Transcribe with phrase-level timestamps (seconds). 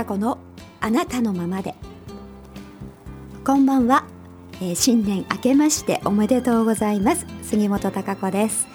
[0.00, 0.38] 杉本孝子の
[0.80, 1.74] あなたのままで。
[3.44, 4.04] こんばんは、
[4.54, 7.26] えー、新年明けましておめでとうございます。
[7.42, 8.66] 杉本孝子です、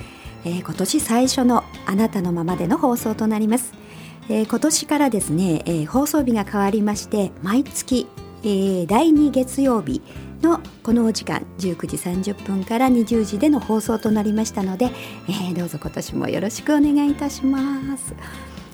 [0.44, 3.74] えー、今年最初のあなたのままでの放送となります、
[4.30, 8.08] えー、今年からですね、えー、放送日が変わりまして毎月、
[8.44, 10.02] えー、第2月曜日
[10.42, 11.98] のこのお時間19時
[12.34, 14.92] 30分から20時での放送となりましたので、
[15.28, 18.14] えー、どうぞ今年もよろしくお願いいたします、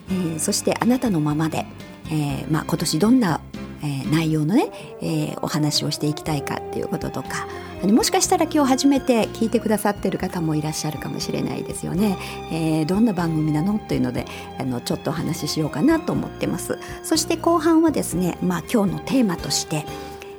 [0.09, 1.65] えー、そしてあなたのままで、
[2.11, 3.41] えーまあ、今年どんな、
[3.81, 4.69] えー、内容のね、
[5.01, 7.47] えー、お話をしていきたいかっていうこととか
[7.83, 12.17] もしかしたら今日初めて聞いてくださってる方もいらっしゃるかもしれないですよね、
[12.51, 13.79] えー、どんな番組なの？
[13.79, 14.25] というので
[14.59, 16.77] あのちょっとお話ししようかなと思ってます。
[17.01, 19.85] そして後半はですね、まあ、今日のテーマとして、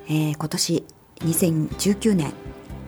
[0.08, 0.84] えー、今年
[1.20, 2.32] 2019年、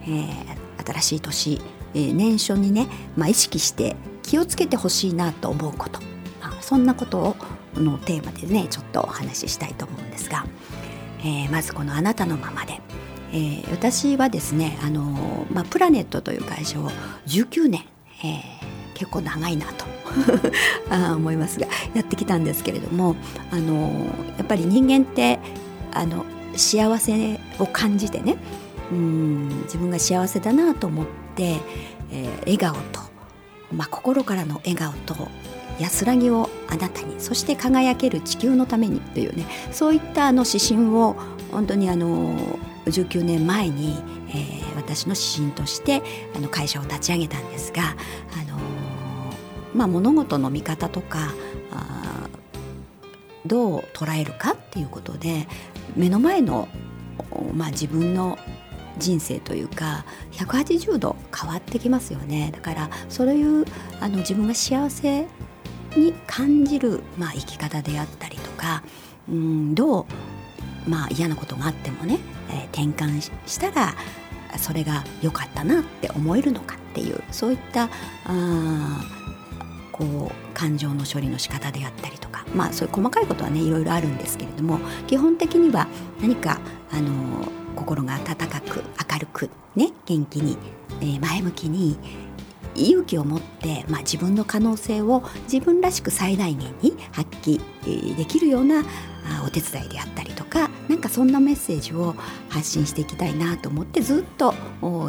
[0.03, 1.61] えー、新しい年、
[1.95, 6.01] えー、年初にね、まあ、意識して気をつけてほしいなと思うこと、
[6.41, 7.37] まあ、そんなことを
[7.81, 10.47] のテーマでねちょっとお話ししたいと思うんですが、
[11.21, 12.81] えー、まずこの「あなたのままで」
[13.33, 16.89] えー、私はですねあの、まあ、プラネットという会社を
[17.27, 17.85] 19年、
[18.23, 19.85] えー、結構長いなと
[20.89, 23.17] あ思いますがやってきたんですけれども
[23.51, 24.07] あの
[24.39, 25.41] やっぱり人間って
[25.93, 26.25] あの
[26.57, 28.37] 幸せを感じてね
[28.93, 31.57] うん自分が幸せだなと思って、
[32.13, 33.01] えー、笑顔と、
[33.73, 35.29] まあ、心からの笑顔と
[35.79, 41.17] 安らぎをあなたにそして輝ける地球のためにというねそういったあの指針を
[41.51, 42.37] 本当にあの
[42.87, 43.97] 19年前に、
[44.29, 46.03] えー、私の指針として
[46.35, 48.59] あの会社を立ち上げたんですが、あの
[49.75, 51.33] まあ、物事の見方とか
[51.73, 52.29] あ
[53.47, 55.47] どう捉えるかっていうことで
[55.97, 56.69] 目の前の、
[57.55, 58.39] まあ、自分の
[58.99, 62.51] 人生というか180度変わってきますよね。
[62.53, 63.65] だからそういう
[64.01, 65.27] あの自分が幸せ
[65.97, 68.83] に感じる、まあ、生き方であったりとか
[69.29, 70.07] うんど
[70.87, 72.19] う、まあ、嫌なことがあってもね、
[72.51, 73.95] えー、転換したら
[74.59, 77.89] それが良かったなって思えるのかっていうそういった
[78.25, 79.05] あ
[79.91, 85.87] こう感情の処理の仕方であったりとかまあそういう細かいことはねいろいろあるんですけれども基本的には
[86.21, 88.83] 何かあの心が温かく
[89.13, 90.57] 明るくね元気に、
[91.01, 91.97] えー、前向きに
[92.77, 98.85] 勇気を持って、まあ、自分の可能性を自分らしく最大限に発揮できるような
[99.47, 102.15] お手伝いであったりとかなんかそんなメッセージを
[102.49, 104.55] 発信していきたいなと思ってずっと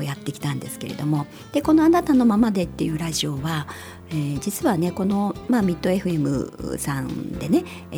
[0.02, 1.28] やってきたんですけれども。
[1.52, 3.68] でこの「あなたのままで」っていうラジオは、
[4.10, 7.98] えー、実はねこの、まあ、ミッド FM さんでね、え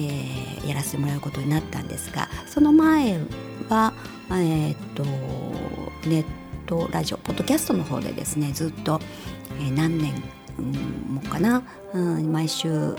[0.61, 3.19] ー、やらせてもらうことになったんですがその前
[3.69, 3.93] は
[4.31, 5.03] えー、っと
[6.07, 6.25] ネッ
[6.65, 8.99] トラジオポッドキャストの方でですねずっと、
[9.59, 10.13] え、何年
[11.09, 11.63] もかな、
[11.93, 12.95] うん、毎週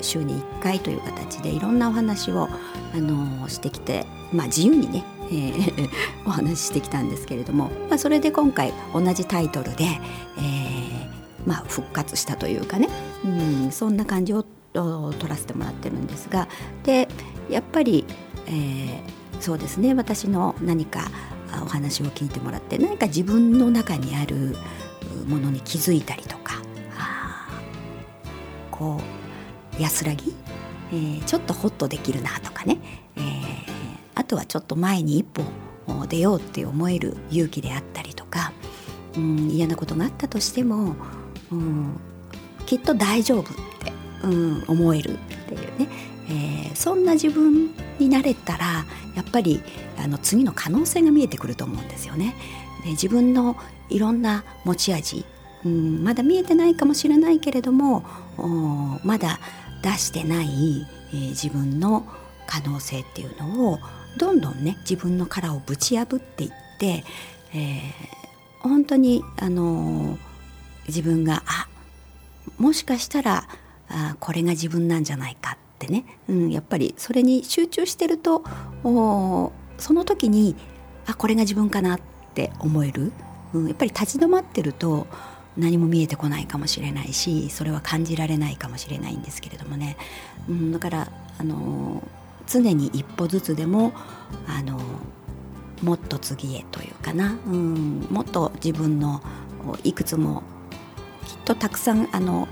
[0.00, 2.48] 週に1回という形でいろんなお話を、
[2.94, 5.90] あのしてきて、まあ、自由にね、えー、
[6.26, 9.84] お話ししてきたんですけれども、まあ、それで今回同じタイトルで、
[10.38, 12.88] えーまあ、復活したというかね、
[13.24, 16.48] うん、そんな感じを取らせてもらってるんですが
[16.84, 17.08] で
[17.50, 18.06] やっぱり、
[18.46, 19.94] えー、そうですね。
[19.94, 21.00] 私の何か
[21.62, 24.56] お話を聞いてもらって何か自分の中にある
[25.28, 26.62] ものに気づいたりとか。
[28.78, 29.00] こ
[29.78, 30.34] う安らぎ、
[30.92, 32.78] えー、ちょっとホッとできるなとかね、
[33.16, 33.24] えー、
[34.14, 35.42] あとはちょっと前に一歩
[36.08, 38.52] 出ようって思える勇気であったりとか、
[39.16, 40.94] うん、嫌なことがあったとしても、
[41.50, 42.00] うん、
[42.66, 43.44] きっと大丈夫っ
[43.80, 45.16] て、うん、思えるっ
[45.48, 45.88] ていうね、
[46.28, 48.84] えー、そんな自分になれたら
[49.16, 49.60] やっぱり
[49.98, 52.34] あの次の可能性が見えてくると思うんですよね。
[52.84, 53.56] で自分の
[53.88, 55.24] いろんな持ち味、
[55.64, 58.04] うん、まだ見えてないかもしれないけれども
[59.04, 59.40] まだ
[59.82, 62.06] 出してない、えー、自分の
[62.46, 63.78] 可能性っていうのを
[64.16, 67.04] どんどんね自分の殻をぶち破っていって、
[67.54, 70.18] えー、本当に、あのー、
[70.88, 71.68] 自分があ
[72.58, 73.48] もしかしたら
[73.88, 78.44] あこれが自分なんじゃないかってね、うん、やっぱりそれに集中してると
[78.82, 80.56] その時に
[81.06, 83.10] あこれが自分かなってって思える、
[83.52, 85.08] うん、やっぱり立ち止まってると
[85.56, 89.96] 何も見えてこないかもしれないしそれは感じられないかもしれないんですけれどもね、
[90.48, 92.00] うん、だからあの
[92.46, 93.92] 常に一歩ずつでも
[94.46, 94.80] あの
[95.82, 99.20] もっと次へというかな、うん、もっと自分の
[99.82, 100.44] いくつも
[101.26, 102.46] きっとたくさんあの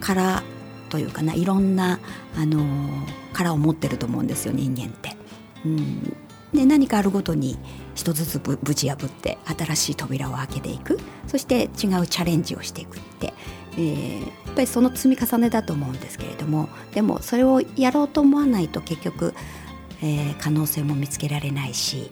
[0.00, 0.44] 殻
[0.88, 1.98] というかないろんな
[2.36, 2.64] あの
[3.32, 5.16] 殻を持ってると思うんですよ人間って。
[5.64, 6.16] うん、
[6.54, 7.58] で何かあるごとに
[7.98, 11.00] 一つずつぶち破って新しい扉を開けていく。
[11.26, 11.68] そして違う
[12.06, 13.34] チャレンジをしていくって、
[13.72, 16.68] えー、やっぱりその積み重ねだと思うんですけれども。
[16.94, 19.34] でもそれをやろうと思わないと結局、
[20.00, 22.08] えー、可能性も見つけられないし、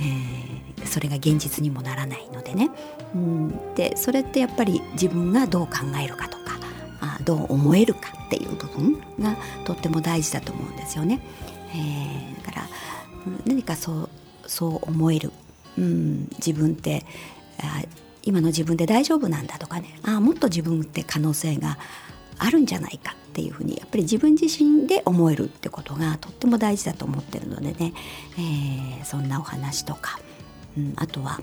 [0.00, 2.70] えー、それが現実にもならないのでね、
[3.14, 6.58] うん、でそれってやっぱり自分がどう考えるかとか
[7.00, 11.20] あどう思えるかっていう部分がとっても大事だと思うんですよね。
[11.72, 12.68] えー、だから
[13.46, 14.08] 何かそう
[14.46, 15.32] そう思える、
[15.78, 17.04] うん、自分って
[17.60, 17.82] あ
[18.22, 19.98] 今の自分で大丈夫なんだとかね。
[20.02, 21.78] あもっと自分って可能性が
[22.38, 27.92] あるんじゃないかっていうふうにやっぱり自分自身で思えるってことがとっても大事だと思ってるのでね、
[28.38, 30.18] えー、そんなお話とか、
[30.76, 31.40] うん、あとは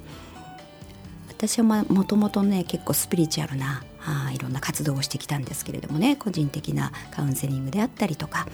[1.30, 6.16] 私はもともとね結構スピリチュアルなあいろんな活動をしてきたんですけれどもね。
[6.16, 8.48] 個人的なカウンセリングであったりとか、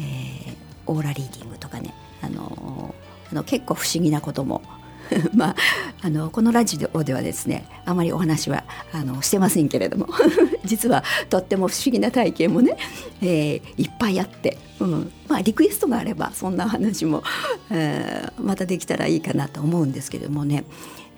[0.00, 0.56] えー、
[0.86, 1.94] オーラリーディングとかね。
[2.20, 2.94] あの
[3.30, 4.62] あの結構不思議なことも。
[5.32, 5.56] まあ、
[6.02, 10.06] あのこのラジオではですねあまりお話はあのしてませんけれども。
[10.66, 12.76] 実はとっても不思議な体験もね、
[13.22, 15.12] えー、いっぱいあって、うん。
[15.28, 17.22] まあ、リクエストがあればそんな話も、
[17.70, 20.64] えー、またできたらいいかなと思うんですけどもね、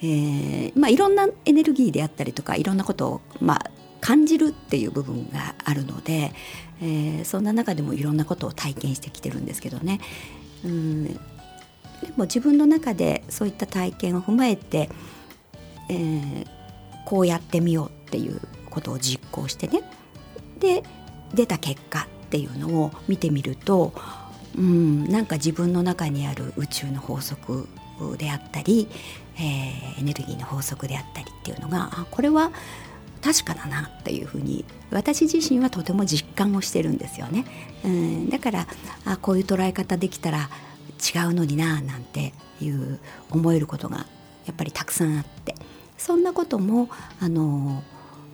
[0.02, 3.70] えーまあ、いろんなエネルギーであったりとかいろんなことを、まあ、
[4.00, 6.32] 感じるっていう部分があるので、
[6.80, 10.00] えー、そんな中でもいろんなことを体験してきてるんですけどね、
[10.64, 11.20] うん、
[12.02, 14.88] でも自分の中でそういった体験を踏まえて、
[15.88, 16.46] えー、
[17.04, 19.82] こうやってみようっていうことを実行してね
[20.58, 20.82] で
[21.34, 23.92] 出た結果っていうのを見てみると、
[24.56, 27.68] うん、なんか自分の中にある宇宙の法則
[28.16, 28.88] であったり、
[29.36, 32.50] えー、エネルギーの法則であったりっていうのがあこれは
[33.22, 37.44] 確かだなっていうふうに私自身はとても実感をしてるんですよね。
[37.84, 38.66] うん、だから
[39.04, 40.48] あこういう捉え方できたら
[41.14, 42.98] 違うのにななんていう
[43.30, 44.06] 思えることが
[44.46, 45.54] やっぱりたくさんあって
[45.96, 46.88] そんなことも
[47.20, 47.82] あの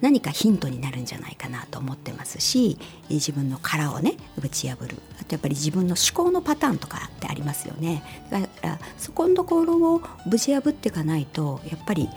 [0.01, 2.79] 何かヒントになるんじゃないかなと思ってますし
[3.09, 4.97] 自分の殻をね打ち破る。
[5.21, 8.03] あとやっぱり自分の思考のパターンとかってありますよね。
[8.31, 12.09] だからそこのところをぶち破っていかないとやっぱり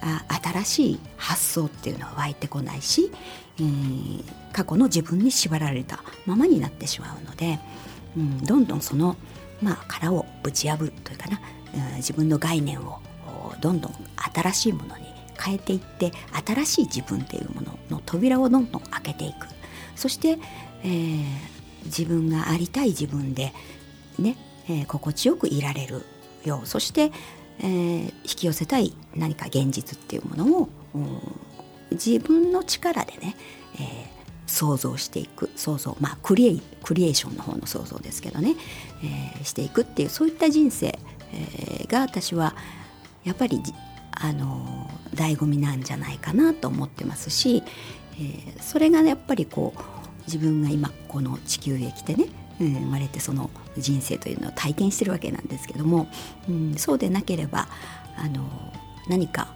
[0.00, 3.12] あ新しい発想っていうのは湧いてこないし、
[3.58, 7.58] えー、過去の自分に縛られたままになってしまうので、
[8.16, 9.16] うん、どんどんその
[9.62, 11.40] まあ、殻をぶち破るというかな、
[11.96, 13.00] 自分の概念を
[13.60, 13.94] どんどん
[14.34, 15.04] 新しいものに
[15.38, 16.12] 変えていって
[16.46, 19.46] 新しい自分っていうものの扉をどんどん開けていく。
[19.94, 20.38] そして、
[20.82, 21.24] えー、
[21.84, 23.52] 自分がありたい自分で
[24.18, 24.36] ね、
[24.68, 26.02] えー、心地よくいられる
[26.44, 27.12] ようそして、
[27.60, 30.68] えー、引き寄せたい何か現実っていうものを
[31.90, 33.36] 自分の力でね、
[33.78, 34.15] え
[34.46, 38.54] 想像していく想像まあクリエクリエーションの方の想像ですけどね、
[39.02, 40.98] えー、していくっていうそういった人生、
[41.32, 42.54] えー、が私は
[43.24, 43.60] やっぱり
[44.12, 47.62] あの醍醐味なんじゃないかなと思ってますし、
[48.14, 49.80] えー、それがねやっぱりこう
[50.26, 52.26] 自分が今この地球へ来てね、
[52.60, 56.08] えー、生まれてその人生というのを体験してるわけなんですけども、
[56.48, 57.68] うん、そうでなければ
[58.16, 58.44] あの
[59.08, 59.48] 何か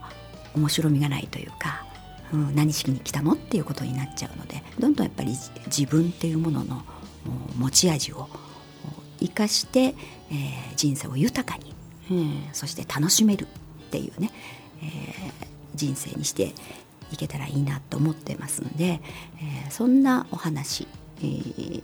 [0.54, 1.84] 面白みがないというか
[2.32, 3.32] うん、何しに来たの？
[3.32, 5.36] っていうことになっちゃうのでどんどんやっぱり
[5.66, 6.82] 自分っていうものの
[7.56, 8.28] 持ち味を
[9.20, 11.74] 生かして、えー、人生を豊かに、
[12.10, 13.46] うん、そして楽しめるっ
[13.90, 14.30] ていうね、
[14.82, 16.54] えー、人生にして
[17.12, 19.00] いけたらいいなと思ってますので、
[19.36, 20.86] えー、そんなお話、
[21.18, 21.82] えー、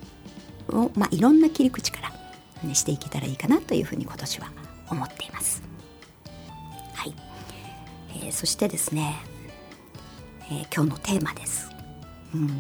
[0.68, 2.12] を、まあ、いろんな切り口から、
[2.68, 4.50] ね、していけたらいいかなというふうに今年は
[4.88, 5.62] 思っています。
[6.94, 7.14] はい。
[8.10, 9.16] えー、そしてですね
[10.50, 11.70] えー、今日のテーマです。
[12.34, 12.50] うん。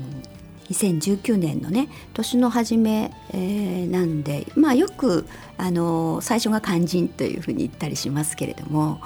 [0.70, 5.26] 2019年のね年の初め、えー、なんでまあよく、
[5.58, 9.00] あのー、最初が肝心というふうに言ったりしますけれども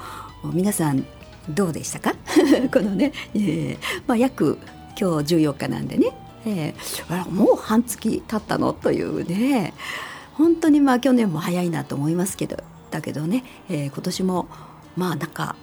[0.54, 1.04] 皆さん
[1.50, 2.14] どうでしたか？
[2.72, 4.56] このね、えーまあ、約
[4.98, 6.12] 今日14日なんでね、
[6.46, 8.72] えー、もう半月経ったの？
[8.72, 9.74] というね
[10.32, 12.56] 本当にまあ去年も早いなと思いますけど
[12.90, 14.48] だけどね、えー、今年も
[14.96, 15.56] まあなんか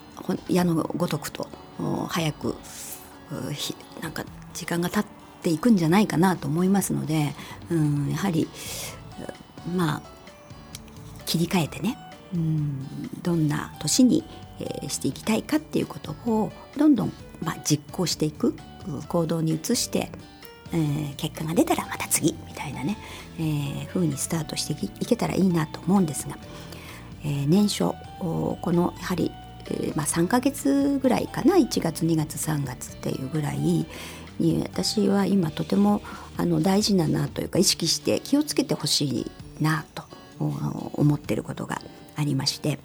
[0.47, 1.47] 矢のごとくと
[2.09, 2.55] 早く
[4.01, 5.05] なんか時間が経っ
[5.41, 7.34] ていくんじゃないかなと思いますので、
[7.69, 8.48] うん、やはり
[9.75, 10.01] まあ
[11.25, 11.98] 切り替えてね、
[12.34, 12.88] うん、
[13.22, 14.24] どんな年に、
[14.60, 18.55] えー、していきたいかっていうことをどんどん、まあ、実行していく
[19.10, 20.10] 行動に移して、
[20.74, 22.98] えー、結果が出たらまた次みたいなね、
[23.38, 26.38] えー、風にスタートしていけたらいいなと思うんですが、
[27.24, 29.31] えー、年初このやはり
[29.69, 31.55] えー、まあ、3ヶ月ぐらいかな。
[31.55, 33.86] 1月2月3月っていうぐらいに
[34.63, 36.01] 私は今とても
[36.38, 39.31] あの大事だなというか意識して気をつけてほしい
[39.62, 40.03] なと
[40.39, 41.81] 思ってることが
[42.15, 42.79] ありまして、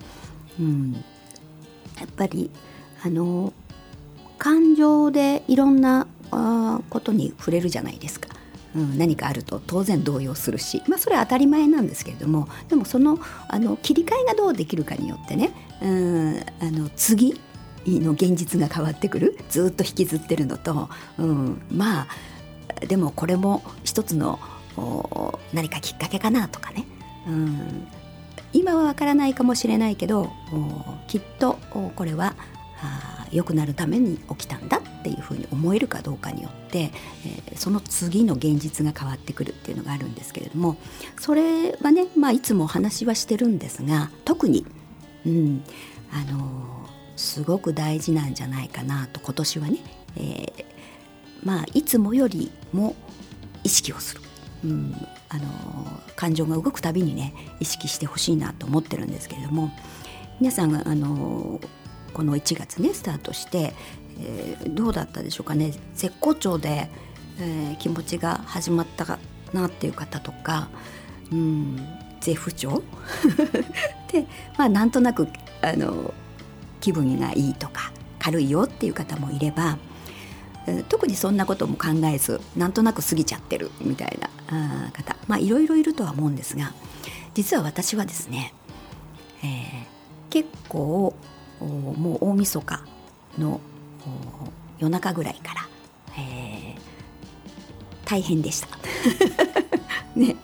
[0.59, 0.93] うん、
[1.99, 2.51] やっぱり
[3.05, 3.53] あの
[4.39, 6.07] 感情でいろんな
[6.89, 8.32] ことに触れるじゃないですか。
[8.75, 15.53] うん、何かあると当然動揺するし、まあ、それは当たり前なんですけれどもでもそのあの切り替えがどうできるかによってね、
[15.83, 17.41] うん、あの次
[17.87, 20.89] の現実が変わってくるずっと引きずってるのと、
[21.19, 22.07] うん、まあ
[22.87, 24.39] でもこれも一つの
[25.53, 26.87] 何かきっかけかなとかね、
[27.27, 27.87] うん、
[28.53, 30.33] 今はわからないかもしれないけど
[31.09, 31.59] きっと
[31.95, 32.35] これは
[33.31, 36.93] 良くなるために起きたんだっていうふうに思えるかどうかによって、
[37.27, 40.77] えー、その次の現実が変わってくるっていうのがあるんですけれども
[41.19, 44.65] それはね、まあ、いつもお話はしてるんですが特に、
[45.27, 45.65] うん、
[46.13, 49.79] あのー、すごく大事なんじゃないかなと今年はね、
[50.17, 50.65] えー、
[51.43, 52.95] まあいつもよりも
[53.65, 54.23] 意識をする。
[54.65, 54.95] うん
[55.29, 55.45] あの
[56.15, 59.71] 感情が動くたびにね意識してほしいなと思ってるんですけれども
[60.41, 61.59] 皆さんがあの
[62.13, 63.73] この1月ねスタートして、
[64.21, 65.73] えー、どうだったでしょうかね。
[65.95, 66.89] 絶好調で、
[67.39, 69.19] えー、気持ちが始まったか
[69.53, 70.69] なっていう方とか、
[71.31, 71.77] うん、
[72.21, 72.83] 絶不調？
[74.13, 74.27] で、
[74.57, 75.29] まあ、なんとなく
[75.63, 76.13] あの
[76.81, 79.79] 気分がいいとか軽いよっていう方もいれば
[80.89, 86.73] 特にそんなことも考えずなんとなく過ぎちゃってるみたいな方まあいろいろいるとは思うんですが
[87.35, 88.55] 実は私はですね、
[89.43, 89.85] えー、
[90.31, 91.15] 結構
[91.61, 92.85] もう大晦日
[93.39, 93.61] の
[94.79, 95.69] 夜中ぐらいから、
[96.19, 96.79] えー、
[98.05, 98.69] 大変でした。
[100.17, 100.37] ね。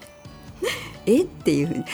[1.07, 1.23] え？
[1.23, 1.85] っていうふうに。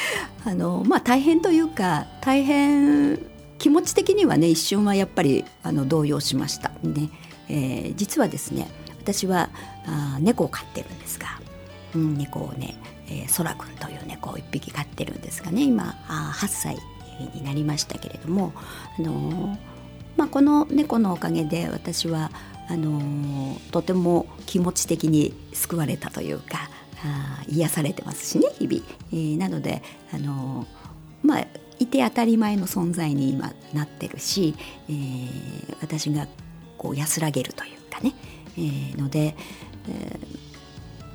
[0.44, 3.18] あのまあ大変というか大変
[3.58, 6.70] 気持ち的にはね一瞬はやっぱりあの動揺しました。
[6.82, 7.08] ね、
[7.48, 8.68] えー、実はですね
[9.00, 9.48] 私は
[9.86, 11.40] あ猫を飼ってるんですが、
[11.94, 12.76] うん、猫をね、
[13.08, 16.76] えー、空くんという猫を1匹飼ってるんですがね今あ8歳
[17.34, 18.52] になりましたけれども、
[18.98, 19.56] あの
[20.16, 22.30] まあ、この猫のおかげで私は
[22.68, 26.70] あのとても気持ち的に救われたというか
[27.04, 30.66] あ癒されてますしね日々、えー、なのであの
[31.22, 31.46] まあ
[31.78, 34.54] いて当たり前の存在に今なってるし、
[34.88, 36.26] えー、私が
[36.78, 38.14] こう安らげるというかね、
[38.56, 39.36] えー、ので、
[39.88, 40.18] え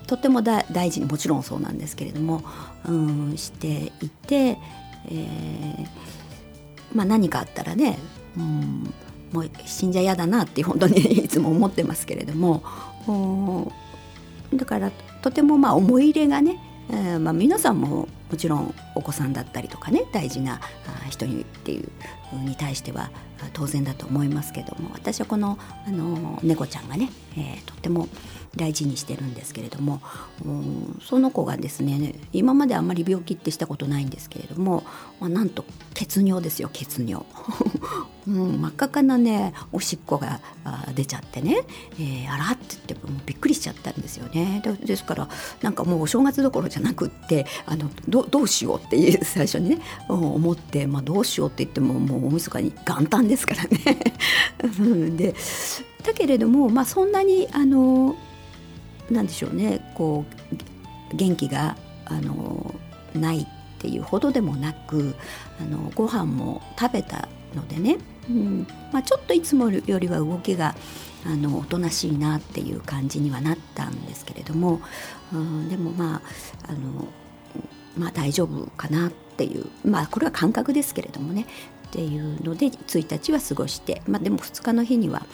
[0.03, 2.43] ー、とても大事にもちろんそうなんですけれども、
[2.87, 4.57] うん、していて、
[5.07, 5.87] えー、
[6.93, 7.97] まあ、何かあったらね、
[8.37, 8.93] うん、
[9.31, 12.63] もう死んじゃ嫌だなって本当に いつも思ってますけれども。
[14.53, 16.57] だからとてもまあ思い入れがね、
[16.89, 20.59] えー、まあ、皆さんももちろんお子さんだったりとかね大事な
[21.09, 21.89] 人にっていう
[22.45, 23.11] に対しては
[23.53, 24.89] 当然だと思いますけども。
[24.93, 25.57] 私はこの
[25.87, 28.07] あの猫ちゃんがね、えー、とっても
[28.55, 30.01] 大事にしてるんですけれども、
[30.43, 34.83] うん、その子がですね今まであんまり病気ってしたことないんですけれども、
[35.19, 37.25] まあ、なんと血尿ですよ血尿、
[38.27, 40.39] うん、真っ赤かなねおしっこが
[40.95, 41.61] 出ちゃってね、
[41.99, 44.61] えー、あらって言ってもびっくりしちゃったんですよね。
[44.83, 45.29] ですから
[45.61, 53.99] なんかもうお正月どころじゃなくってあのどどうしようっていう 最初にね思って、まあ、どうしようって言ってももう大晦日に元旦ですからね。
[55.17, 55.35] で
[56.03, 58.15] だけれども、まあ、そんなにあの
[59.11, 59.93] なんでしょうね。
[59.95, 60.25] こ
[61.11, 61.75] う元気が
[62.05, 62.73] あの
[63.13, 63.47] ないっ
[63.79, 65.15] ていうほどでもなく
[65.59, 67.97] あのご飯も食べたのでね、
[68.29, 68.67] うん。
[68.91, 70.75] まあ、ちょっといつもよりは動きが
[71.25, 74.81] あのおとなしいなっていう感じにはなったんですけれども、
[75.33, 76.21] うん、でもま
[76.65, 77.07] ああの、
[77.97, 79.67] まあ、大丈夫かなっていう。
[79.83, 81.45] まあこれは感覚ですけれどもね。
[81.89, 85.25] っていうので1日は過ごして、まあ、でも2日の日には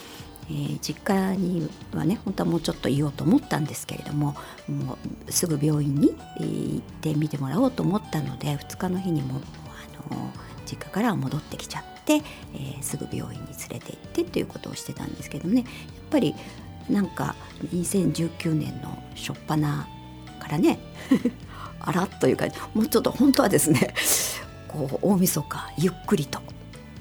[0.50, 4.36] えー、実家にはね本当はもうちょっといようと思ったんですけれども
[4.68, 4.98] も
[5.28, 9.42] うすぐ病院に行って見てもらおうと思ったので2日の日にも
[10.10, 10.32] あの
[10.66, 15.62] 実家から戻ってきちゃって、えー、すぐ病院に連れて行ってということをしてたんですけどね。
[15.62, 15.66] やっ
[16.10, 16.36] ぱり
[16.90, 17.36] なんか
[17.74, 19.60] 2019年の初っ端
[20.40, 20.80] からね
[21.80, 23.94] あらというかもうちょっと本当はですね
[24.68, 26.40] こう大晦日ゆっくりと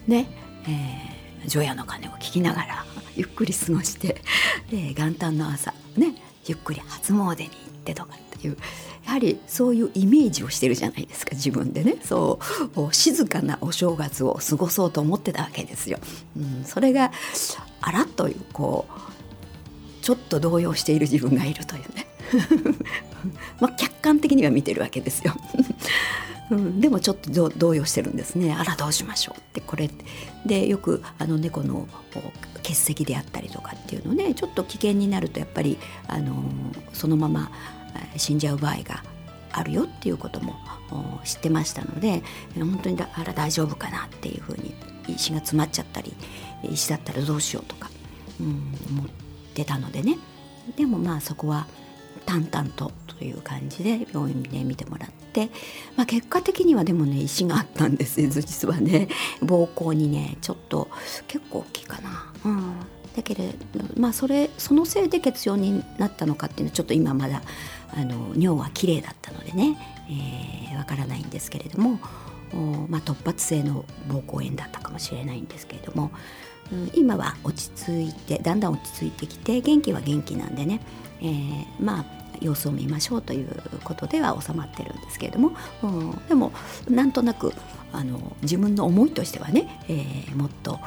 [0.07, 0.27] ね、
[0.67, 2.85] えー、除夜の鐘を聞きながら
[3.17, 4.21] ゆっくり過ごして、
[4.73, 6.15] えー、元旦の朝ね
[6.47, 8.57] ゆっくり初詣に行ってとかっていう
[9.07, 12.41] やはりそういうイメージをしてるじゃないですか自分でねそ
[12.77, 15.99] う静かなお正月を過ごそうと思ってたわけですよ。
[16.37, 17.13] うん、それが
[17.81, 22.07] あらというこうちょっと動揺している自分がいるというね
[23.61, 25.35] まあ客観的には見てるわけですよ。
[26.51, 28.55] うん、でもちょっと動揺してるんですね。
[28.55, 29.91] あらどうしましょうってこれ
[30.45, 31.89] でよくあの猫の
[32.63, 34.35] 結石であったりとかっていうのね。
[34.35, 36.45] ちょっと危険になるとやっぱりあの
[36.93, 37.51] そのまま
[38.17, 39.03] 死んじゃう場合が
[39.53, 40.55] あるよっていうことも
[41.25, 42.23] 知ってましたので
[42.57, 44.75] 本当にあら大丈夫かなっていうふうに
[45.09, 46.13] 石が詰まっちゃったり
[46.65, 47.91] 石だったらどうしようとか、
[48.41, 49.07] うん、思っ
[49.55, 50.19] てたのでね、
[50.77, 51.67] でもまあそこは
[52.27, 55.51] 淡々とという感じで病院で見てもらって、
[55.97, 59.09] まあ、結果的にはでもね石があったんです 実はね
[59.41, 60.89] 膀胱にねちょっと
[61.29, 62.33] 結構大きいかな。
[62.45, 62.73] うん
[63.17, 67.43] だけれどまあそれそのせいで血尿になったのかっていうのはちょっと今まだ
[67.93, 69.77] あの尿は綺麗だったのでねわ、
[70.11, 72.01] えー、からないんですけれども
[72.89, 76.13] まあ、突発性の膀胱炎だったかもしれないんですけれども、
[76.95, 80.81] 今は落ち着いてだんだん落ち着いてきて元気は元気なんでね、
[81.21, 82.05] えー、まあ
[82.41, 83.49] 様子を見ましょうという
[83.85, 85.53] ことでは収まってるんですけれども、
[85.83, 86.53] うん、でも
[86.89, 87.53] なんとなく
[87.93, 90.81] あの自分の思いとしてはね、えー、もっと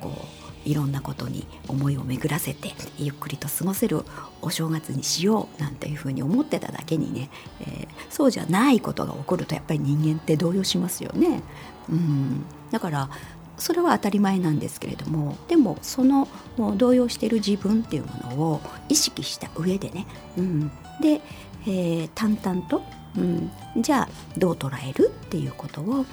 [0.00, 4.02] こういろんなことに思いを巡らせてゆっくりと過ごせる
[4.40, 11.42] お正月にしようなんていうふうに思ってただけにね、えー、そうじゃないことが起こるとやっぱり人間って動揺しますよね。
[11.88, 13.10] うん、だから
[13.56, 16.28] それは当たり前なんですけれどもでもその
[16.76, 20.06] 動揺している自分っていうものを意識した上でね、
[20.36, 20.68] うん、
[21.00, 21.20] で、
[21.66, 22.82] えー、淡々と、
[23.16, 26.04] うん、じゃあどう捉えるっていうことを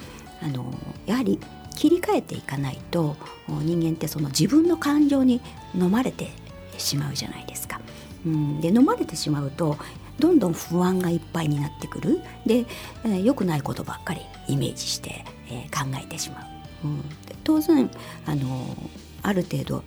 [0.42, 0.72] あの
[1.06, 1.38] やはり
[1.74, 3.16] 切り替えていかないと
[3.48, 5.40] 人間ってその自分の感情に
[5.74, 6.30] 飲まれて
[6.78, 7.80] しまうじゃないですか。
[8.24, 9.76] うん、で飲まれてしまうと
[10.18, 12.20] どんどん不安がいっぱいになってくる。
[12.46, 12.66] で、
[13.04, 16.40] えー、良くないことばっかりイメージして、えー、考えてしま
[16.84, 16.88] う。
[16.88, 17.02] うん、
[17.44, 17.90] 当然
[18.26, 18.76] あの
[19.22, 19.84] ある程度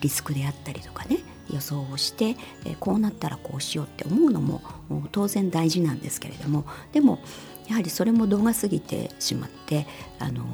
[0.00, 1.18] リスクであったりとかね
[1.50, 4.62] 予想をして、えこうなったらこうしようって思うのも
[5.12, 7.18] 当然大事なんですけれどもでも
[7.68, 9.86] やはりそれも度が過ぎてしまって
[10.18, 10.44] あの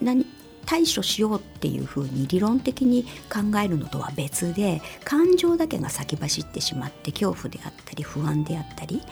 [0.00, 0.26] 何
[0.64, 9.02] 対処しようっていうふうに理論的に考えるのとは別で感情だけが先走ってしまって恐怖であったり不安であったり、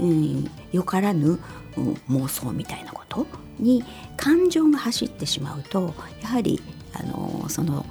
[0.00, 1.38] うん、よからぬ、
[1.76, 3.26] うん、妄想みたいなこと
[3.58, 3.84] に
[4.16, 6.60] 感情が走ってしまうとやはり
[6.94, 7.84] あのその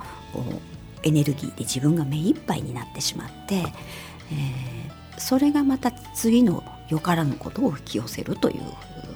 [1.04, 8.62] エネルギーで自分が目いっぱいになってしまって、えー、それがまた次のよからぬことを引き寄せるという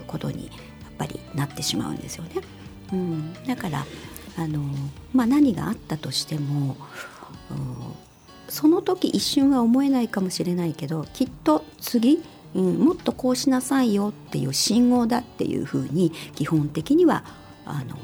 [0.08, 0.56] ことにやっ
[0.98, 2.42] ぱりなってしまうんですよね。
[2.94, 3.86] うん、だから
[4.38, 4.62] あの、
[5.14, 6.78] まあ、何があったとしても
[8.48, 12.22] その時一瞬は思えないかもしれないけどきっと次、
[12.56, 17.24] うん、もっとこうしなさいよっていう信号だっていうふうに基本的には
[17.66, 17.98] あの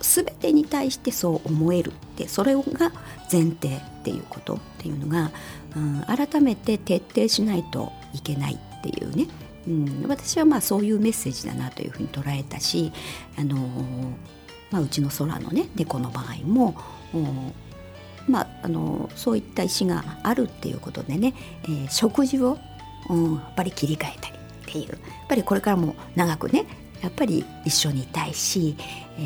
[0.00, 2.92] 全てに対してそう思えるってそれが
[3.32, 5.30] 前提っていうことっていうのが、
[5.74, 9.26] うん、改めて徹底しないといけないっていうね、
[9.66, 12.92] うん、私はまあそういうメッセージだなというふうに捉えたし、
[13.38, 13.56] あの、
[14.70, 16.74] まあ、うちの空のね猫の場合も
[18.28, 22.58] まあ、あのそういった意思があるっていうことでね、えー、食事を、
[23.08, 24.88] うん、やっぱり切り替えたりっていう。
[24.88, 26.66] やっぱりこれからも長くね
[27.02, 28.76] やっぱり一緒にいたいし、
[29.18, 29.22] え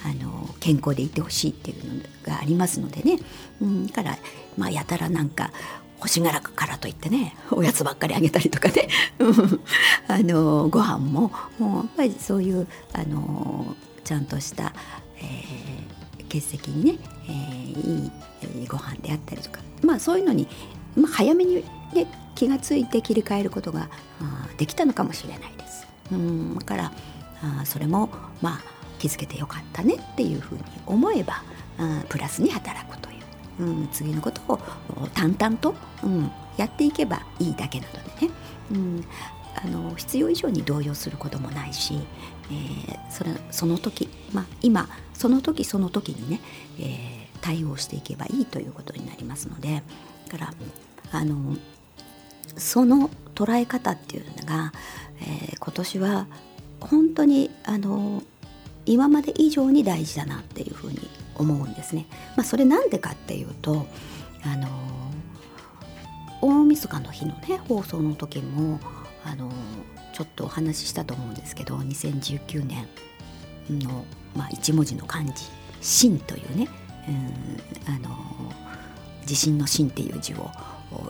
[0.00, 3.18] ー、あの健康でいてほしいっていうのがありますのでね、
[3.60, 4.18] うん、だから、
[4.56, 5.52] まあ、やたらなんか
[5.98, 8.88] 欲しがらからといってねおやつばっかりあげたりとかね。
[10.08, 14.72] あのご飯ももうやっぱりそういうあのちゃんとした、
[15.16, 19.60] えー、血石にね、えー、いいご飯であったりとか。
[19.82, 20.48] まあそういうのに、
[20.96, 23.88] まあ、早めに、ね、気が付いて切り替えることが
[24.56, 25.86] できたのかもしれないです。
[26.12, 26.92] うんだから
[27.42, 28.08] あそれも
[28.40, 31.42] まあ気づけてよかったねっていうふうに思えば
[31.78, 33.14] あプラスに働くとい
[33.60, 34.58] う、うん、次のことを
[35.14, 38.32] 淡々と、うん、やっていけばいいだけなのでね、
[38.72, 39.04] うん、
[39.62, 42.00] あの必要以上に動揺することもないし、
[42.50, 46.40] えー、それその時、まあ、今その時その時にね、
[46.78, 49.82] えー、対応していけばいいということになりますので
[50.26, 50.54] から
[51.12, 51.56] あの
[52.56, 54.72] その捉え方っていうのが、
[55.20, 56.26] えー、今年は
[56.80, 58.22] 本当にあの
[58.86, 60.98] 今まで以上に大事だなっていうふうに
[61.34, 62.06] 思うんですね。
[62.36, 63.86] まあ、それなんでかっていうと
[64.42, 64.68] あの
[66.40, 68.80] 大晦日の日のね放送の時も
[69.24, 69.50] あの
[70.12, 72.88] ちょっとお話ししたと思うんですけど2019年
[73.68, 75.32] の、まあ、一文字の漢字
[75.82, 76.68] 「真」というね、
[77.08, 78.16] うん、あの
[79.26, 80.50] 地震の「震」っていう字を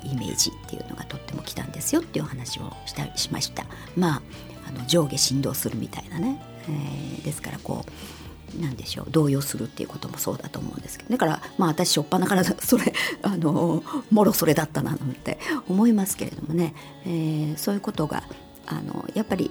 [0.03, 4.23] イメージっていうのがとっても来たんですよっていうお話をしたりしましたまあ
[4.69, 16.75] あの上下振動するみたいなね、えー、ですからこうなんでしょう動揺するっていうこともそうだと思うんですけどだからまあ私しょっぱなから それあのもろそれだったななんて思いますけれどもね、
[17.05, 18.25] えー、そういうことが
[18.67, 19.51] あのやっぱり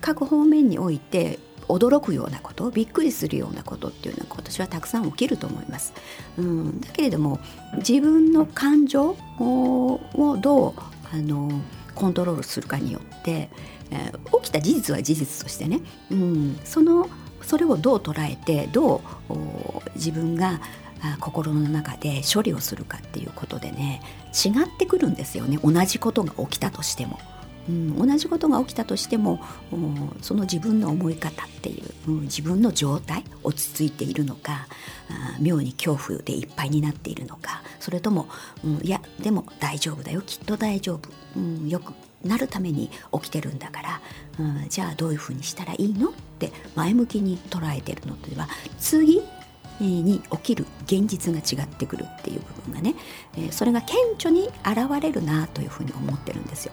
[0.00, 1.38] 各方面において
[1.72, 5.92] 驚くようなことびっくりするようなことっていうのは今年はたくさん起きると思います。
[6.38, 7.40] うん、だけれども
[7.76, 10.00] 自分の感情を
[10.40, 10.74] どう
[11.12, 11.50] あの
[11.94, 13.50] コントロールするかによって、
[13.90, 15.80] えー、起きた事実は事実としてね、
[16.10, 17.08] うん、その
[17.42, 19.32] それをどう捉えてどう
[19.96, 20.60] 自分が
[21.20, 24.02] 心の中で処理をするかっていうことでね
[24.32, 27.18] 違ってくるんですよね同じことが起きたとしても。
[27.70, 29.40] うん、同じことが起きたとしても
[30.20, 34.66] その自分の思い方っていう、うん、自分の状態落ち着いているのか
[35.40, 38.28] 妙に恐怖でいっぱいになっているのかそれとも、
[38.64, 41.92] うん、いやでも大丈夫だよきっと大丈夫、うん、よく
[42.24, 44.00] なるために起きてるんだから、
[44.38, 49.22] うん、じゃあどういうふうにしたらいいのって前向きに捉えてるのでは次
[49.80, 52.94] に起きる現実が違ってくるっていう部分がね、
[53.38, 56.72] えそれが顕著に現れるなというふうに思ってるんですよ。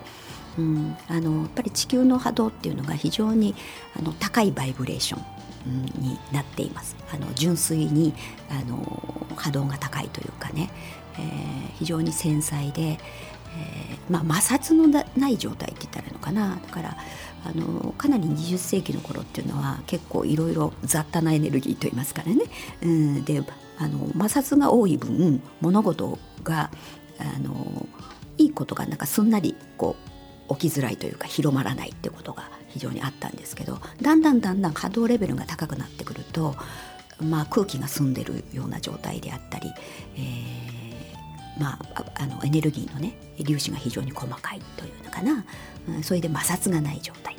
[0.58, 3.56] うん、あのやっぱり地球の波動っていうのが非常に
[3.98, 6.96] あの高いバイブレーションになっています。
[7.14, 8.14] あの純粋に
[8.50, 10.70] あの波動が高いというかね、
[11.14, 12.98] えー、非常に繊細で、えー、
[14.10, 16.56] まあ、摩擦のない状態って言ったらいいのかな。
[16.56, 16.98] だから
[17.46, 22.44] あのかなり20世紀の頃っていうのは結構いろいろ雑多なエネルギーと言いますからね、
[22.82, 23.42] うん、で
[23.78, 26.72] あの摩擦が多い分物事が
[27.20, 27.88] あの
[28.38, 30.07] いいことがなんかすんなりこう
[30.50, 36.56] 起きづらいというか広まらないってことが非常にあったんですけどだんだんだんだん波動レベルが高くなってくると、
[37.22, 39.74] まあ、空気が澄んでるような状態であったり、
[40.16, 45.46] えー、まあ、あのエネルギーのね粒子が非常に細かいというのかな、
[45.90, 47.36] うん、それで摩擦がない状態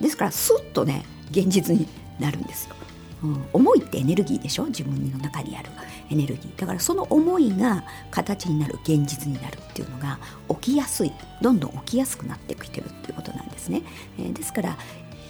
[0.00, 1.88] ですからスッとね現実に
[2.18, 2.74] なるんですよ。
[3.22, 4.64] うん、思いってエネルギーでしょ？
[4.66, 5.70] 自分の中にある
[6.10, 6.60] エネルギー。
[6.60, 11.12] だからその思いが形になる現実になるっていうのが起きやすい。
[11.40, 13.82] どんどん起きやすくなってきてるっていうことなんですね、
[14.18, 14.76] えー、ですから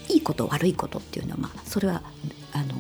[0.09, 2.03] いいこと悪いことっていうのは、まあ、それは
[2.53, 2.73] あのー、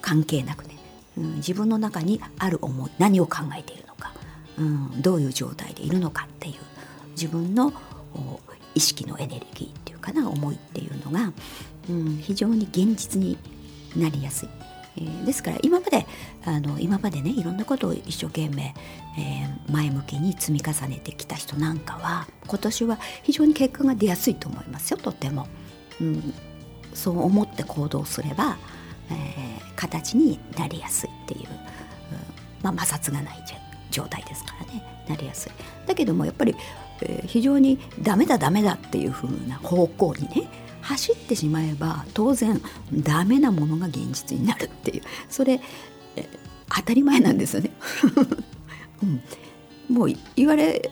[0.00, 0.76] 関係なくね、
[1.16, 4.12] うん、自分の中にある思い何を考えているのか、
[4.58, 6.54] うん、どういう状態でいるのかっていう
[7.12, 7.72] 自分の
[8.74, 11.32] 意識のエネルギーっていうかな思いっていうのが、
[11.88, 13.38] うん、非常に現実に
[13.96, 14.48] なりやすい。
[14.98, 16.06] えー、ですから今まで
[16.44, 18.74] あの今までねいろんなことを一生懸命、
[19.18, 25.46] えー、前向きに積み重ねてきた人なんかは今年は非常に結果が出やすいと思いますよとても、
[26.00, 26.34] うん、
[26.94, 28.56] そう思って行動すれば、
[29.10, 33.44] えー、形になりやすいっていう、うん、まあ、摩擦がない
[33.90, 34.82] 状態ですからね。
[35.08, 35.52] なりやすい。
[35.86, 36.54] だけどもやっぱり、
[37.02, 40.48] え、非常にダメだダメだっていう風な方向にね
[40.86, 42.60] 走ってしまえば当然
[42.92, 45.02] ダメなものが現実になるっていう。
[45.28, 45.60] それ
[46.74, 47.70] 当たり前なんですよね。
[49.88, 50.90] うん、もう言われ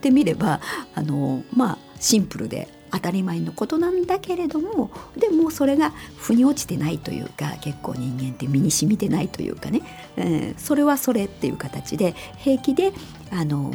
[0.00, 0.60] てみれば
[0.94, 9.82] あのまあシンプルで当たり前のことなんだけれどもでもそれが腑に落ちてないというか結構人間って身に染みてないというかね、
[10.16, 12.92] えー、それはそれっていう形で平気で
[13.30, 13.72] あの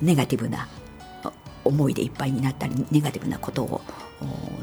[0.00, 0.68] ネガティブな
[1.64, 3.80] 思いでいっぱいになったりネガティブなことを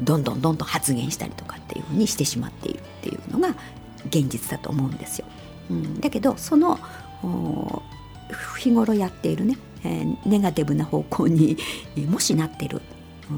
[0.00, 3.54] どんどんどんどん発言したりとかっていうふうにしてしまっているっていうのが
[4.08, 5.26] 現実だと思うんですよ。
[5.70, 6.78] うん、だけどその
[8.58, 11.56] 日頃やっているね、えー、ネガティブな方向に
[12.08, 12.80] もしなってる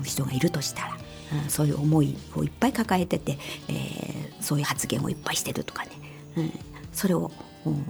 [0.04, 0.98] 人がいるとしたら、
[1.44, 5.90] うん、そういう思いをいっぱい抱えてて、えー、そういう発言をいっぱいしてるとかね、
[6.36, 6.52] うん、
[6.92, 7.30] それを、
[7.66, 7.84] うん、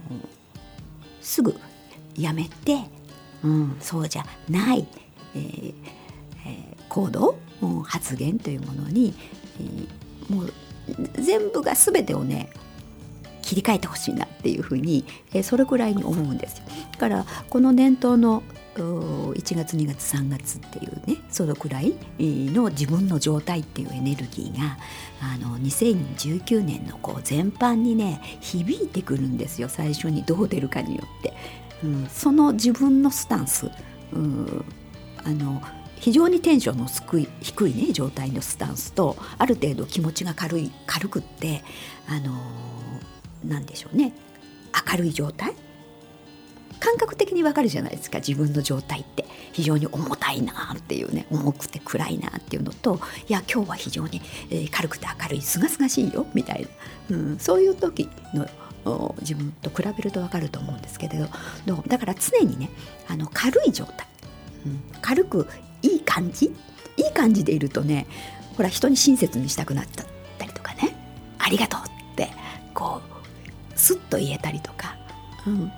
[1.21, 1.55] すぐ
[2.17, 2.79] やめて、
[3.43, 4.87] うん、そうじゃない、
[5.37, 5.75] えー
[6.47, 7.39] えー、行動
[7.83, 9.15] 発言というものに、
[10.31, 10.53] え、もう
[11.15, 12.51] 全部が全てをね
[13.43, 16.65] 切り替えてほしいなっていうふうに、え、それくらいに思うんですよ。
[16.93, 18.43] だからこの年頭の
[18.75, 24.79] 1月2月3月っていうねそのくらいの自分の状態っていうエネルギーが
[25.23, 31.35] あの2019年のこう全般にね響いてくるんですよ最初にどう出るかによって。
[31.83, 33.71] うん、その自分のスタンス、
[34.13, 34.65] うん、
[35.23, 35.61] あの
[36.01, 41.63] 非常にテンションの低い低い、ね、状態のスタンスとある程度気持ちが軽い軽くって
[42.09, 42.35] あの
[43.45, 44.13] なんでしょうね。
[44.91, 45.55] 明るい状態。
[46.81, 49.25] 感覚的にわかるじゃないですか自分の状態って。
[49.55, 56.69] 非常に重たいなっていうね重くて暗いなっていうのといや今日は非常に、えー、軽くて明るいすがすがしいよみたい
[57.09, 61.29] な、うん、そういう時の自分と比べると分かると思うんですけれど。
[61.87, 62.69] だから常にね
[63.09, 64.07] あの軽い状態、
[64.67, 65.49] うん、軽く
[66.15, 66.47] 感じ？
[66.97, 68.07] いい感じでいるとね
[68.57, 70.95] ほら人に親切にしたくなったりとかね。
[71.39, 72.31] ありがとうって
[72.73, 74.97] こうスッと言えたりとか、
[75.47, 75.73] うん、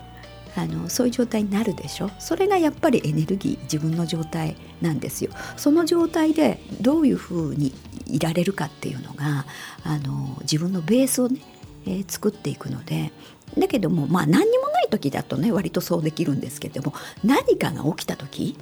[0.54, 2.10] あのそういう状態になるでしょ？
[2.18, 5.30] それがやっぱりエネルギー自分の状態なんですよ。
[5.56, 7.72] その状態でどういうふうに
[8.06, 9.46] いられるかっていうのが
[9.84, 11.40] あの自分のベースをね、
[11.86, 13.12] えー、作っていくので。
[13.56, 16.92] だけどもまあ何にもない時だとね割とそうできるんですけども
[17.24, 18.58] 何かが起きた時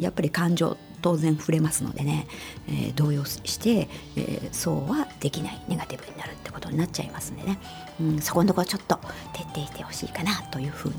[0.00, 2.26] やっぱり感情当然触れますのでね、
[2.66, 7.58] えー、動揺して、えー、そうはできないネガティブになるってことになっちゃいますんでね、
[8.00, 8.98] うん、そこのところちょっと
[9.34, 10.94] 徹底してほしいかなというふうに、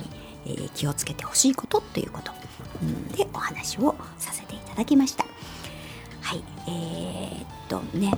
[0.46, 2.32] えー、気をつけてほしいことということ、
[2.84, 5.26] うん、でお話をさせていただきました。
[6.22, 8.12] はいえー、っとね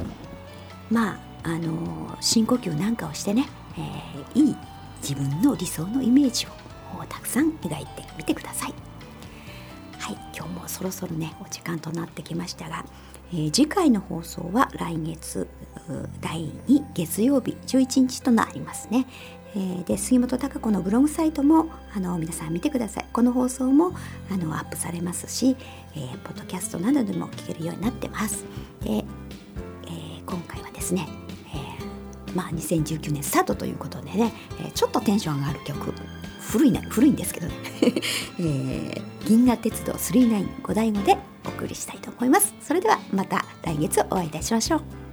[0.90, 3.48] まああの深呼吸なんかをしてね、
[3.78, 4.56] えー、いい
[5.02, 6.50] 自分の理想のイメージを
[7.08, 8.87] たくさん描いてみてください。
[10.00, 12.86] はい、今日もそろそろねお時間となってきましたが、
[13.32, 15.48] えー、次回の放送は来月
[16.22, 19.06] 第2月曜日11日となりますね。
[19.56, 23.06] えー、で杉本孝子のブログサイトもあの皆さん見てください。
[23.12, 23.94] この放送も
[24.30, 25.56] あのアップされますし、
[25.96, 28.44] えー、ポッドキャストなどでも聞けるようになってます。
[28.82, 29.04] で、えー、
[30.26, 31.08] 今回はですね
[32.38, 34.32] まあ、2019年スタートということでね、
[34.64, 35.92] え、ちょっとテンション上がる曲。
[36.48, 37.54] 古いな古いんですけどね、
[38.40, 42.54] えー、銀河鉄道995第5でお送りしたいと思います。
[42.62, 45.07] それではまた来月お会いいたしましょう。